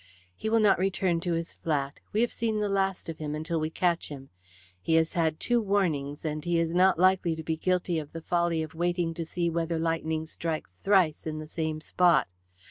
"He 0.35 0.49
will 0.49 0.59
not 0.59 0.79
return 0.79 1.19
to 1.19 1.33
his 1.33 1.53
flat. 1.53 1.99
We 2.11 2.21
have 2.21 2.31
seen 2.31 2.59
the 2.59 2.69
last 2.69 3.07
of 3.07 3.19
him 3.19 3.35
until 3.35 3.59
we 3.59 3.69
catch 3.69 4.09
him. 4.09 4.31
He 4.81 4.95
has 4.95 5.13
had 5.13 5.39
two 5.39 5.61
warnings, 5.61 6.25
and 6.25 6.43
he 6.43 6.57
is 6.57 6.73
not 6.73 6.97
likely 6.97 7.35
to 7.35 7.43
be 7.43 7.55
guilty 7.55 7.99
of 7.99 8.11
the 8.11 8.21
folly 8.23 8.63
of 8.63 8.73
waiting 8.73 9.13
to 9.13 9.25
see 9.27 9.47
whether 9.47 9.77
lightning 9.77 10.25
strikes 10.25 10.77
thrice 10.77 11.27
in 11.27 11.37
the 11.37 11.47
same 11.47 11.81
spot. 11.81 12.27